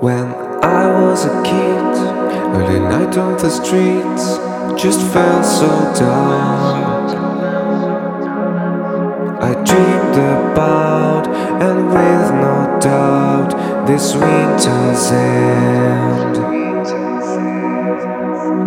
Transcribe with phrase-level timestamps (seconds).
[0.00, 0.32] When
[0.64, 1.94] I was a kid,
[2.56, 4.38] early night on the streets
[4.82, 7.10] just felt so down.
[9.42, 11.28] I dreamed about,
[11.60, 16.36] and with no doubt, this winter's end.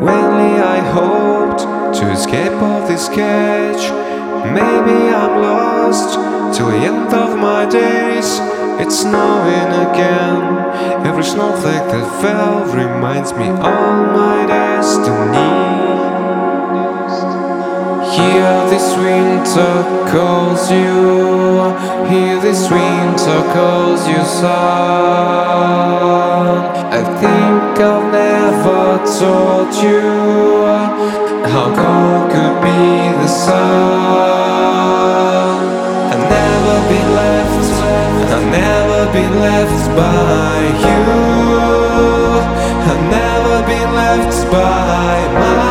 [0.06, 1.62] Vainly I hoped
[1.98, 3.90] to escape all this cage.
[4.54, 6.14] Maybe I'm lost
[6.56, 8.43] till the end of my days.
[8.82, 10.42] It's snowing again.
[11.06, 15.54] Every snowflake that fell reminds me of my destiny.
[18.16, 19.76] Here this winter
[20.12, 21.74] calls you.
[22.10, 25.74] Here this winter calls you, son.
[27.00, 28.84] I think I've never
[29.20, 30.64] told you
[31.52, 32.93] how cold could be
[39.14, 41.04] been left by you.
[42.90, 45.70] I've never been left by mine.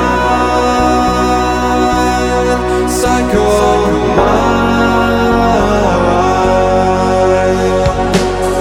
[2.88, 4.52] Cycle mine.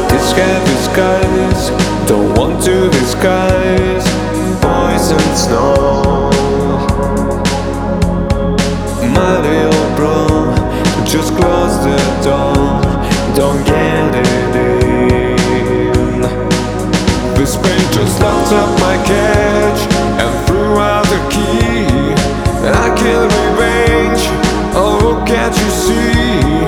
[0.10, 1.62] This heavy skies
[2.08, 4.06] don't want to disguise
[4.62, 6.32] poison snow.
[9.14, 10.18] My little bro,
[11.06, 12.91] just close the door.
[13.36, 16.22] Don't get it in.
[17.36, 19.82] This pain just locked up my cage
[20.22, 21.88] and threw out the key.
[22.64, 24.24] I kill revenge.
[24.76, 26.61] Oh, can't you see?